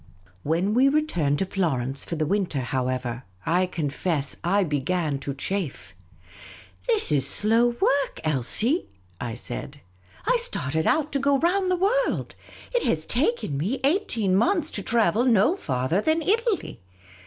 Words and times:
When 0.41 0.73
we 0.73 0.89
returned 0.89 1.37
to 1.37 1.45
Florence 1.45 2.03
for 2.03 2.15
the 2.15 2.25
winter, 2.25 2.61
however, 2.61 3.21
I 3.45 3.67
confess 3.67 4.35
I 4.43 4.63
began 4.63 5.19
to 5.19 5.33
chafe." 5.35 5.93
This 6.87 7.11
is 7.11 7.27
slow 7.29 7.75
work, 7.79 8.19
Elsie!" 8.23 8.89
I 9.31 9.35
said." 9.35 9.79
I 10.25 10.37
started 10.37 10.87
out 10.87 11.11
to 11.11 11.19
go 11.19 11.37
round 11.37 11.69
the 11.69 11.75
world; 11.75 12.33
it 12.73 12.81
has 12.81 13.05
taken 13.05 13.59
me 13.59 13.79
eighteen 13.83 14.35
months 14.35 14.71
to 14.71 14.81
travel 14.81 15.23
no 15.23 15.55
farther 15.55 16.01
than 16.01 16.23
Italy 16.23 16.81